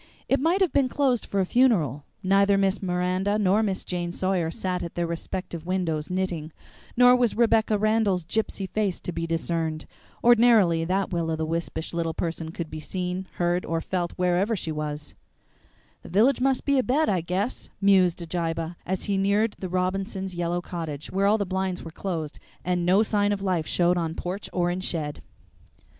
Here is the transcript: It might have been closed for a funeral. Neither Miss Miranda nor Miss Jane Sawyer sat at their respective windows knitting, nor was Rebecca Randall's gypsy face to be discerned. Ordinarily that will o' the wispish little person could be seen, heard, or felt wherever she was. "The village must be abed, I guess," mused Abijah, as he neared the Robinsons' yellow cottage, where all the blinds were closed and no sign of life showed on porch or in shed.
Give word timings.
It 0.27 0.39
might 0.39 0.61
have 0.61 0.73
been 0.73 0.89
closed 0.89 1.27
for 1.27 1.39
a 1.41 1.45
funeral. 1.45 2.05
Neither 2.23 2.57
Miss 2.57 2.81
Miranda 2.81 3.37
nor 3.37 3.61
Miss 3.61 3.85
Jane 3.85 4.11
Sawyer 4.11 4.49
sat 4.49 4.81
at 4.81 4.95
their 4.95 5.05
respective 5.05 5.67
windows 5.67 6.09
knitting, 6.09 6.51
nor 6.97 7.15
was 7.15 7.37
Rebecca 7.37 7.77
Randall's 7.77 8.25
gypsy 8.25 8.67
face 8.67 8.99
to 8.99 9.11
be 9.11 9.27
discerned. 9.27 9.85
Ordinarily 10.23 10.85
that 10.85 11.11
will 11.13 11.29
o' 11.29 11.35
the 11.35 11.45
wispish 11.45 11.93
little 11.93 12.15
person 12.15 12.49
could 12.49 12.71
be 12.71 12.79
seen, 12.79 13.27
heard, 13.35 13.63
or 13.63 13.79
felt 13.79 14.13
wherever 14.13 14.55
she 14.55 14.71
was. 14.71 15.13
"The 16.01 16.09
village 16.09 16.41
must 16.41 16.65
be 16.65 16.79
abed, 16.79 17.07
I 17.07 17.21
guess," 17.21 17.69
mused 17.79 18.23
Abijah, 18.23 18.77
as 18.87 19.03
he 19.03 19.19
neared 19.19 19.55
the 19.59 19.69
Robinsons' 19.69 20.33
yellow 20.33 20.61
cottage, 20.61 21.11
where 21.11 21.27
all 21.27 21.37
the 21.37 21.45
blinds 21.45 21.83
were 21.83 21.91
closed 21.91 22.39
and 22.65 22.87
no 22.87 23.03
sign 23.03 23.31
of 23.31 23.43
life 23.43 23.67
showed 23.67 23.99
on 23.99 24.15
porch 24.15 24.49
or 24.51 24.71
in 24.71 24.79
shed. 24.79 25.21